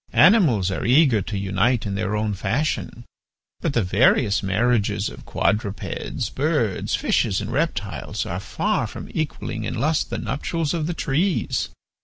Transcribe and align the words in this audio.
Animals 0.17 0.71
are 0.71 0.83
eager 0.83 1.21
to 1.21 1.37
unite 1.37 1.85
in 1.85 1.93
their 1.93 2.15
own 2.15 2.33
fashion, 2.33 3.05
but 3.59 3.73
the 3.73 3.83
various 3.83 4.41
marriages 4.41 5.09
of 5.09 5.27
quadrupeds, 5.27 6.31
birds, 6.31 6.95
fishes, 6.95 7.39
and 7.39 7.51
reptiles 7.51 8.25
are 8.25 8.39
far 8.39 8.87
from 8.87 9.11
equalling 9.13 9.63
in 9.63 9.75
lust 9.75 10.09
the 10.09 10.17
nuptials 10.17 10.73
of 10.73 10.87
the 10.87 10.95
trees. 10.95 11.69